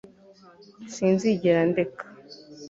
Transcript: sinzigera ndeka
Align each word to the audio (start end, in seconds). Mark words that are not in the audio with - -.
sinzigera 0.93 1.61
ndeka 1.71 2.03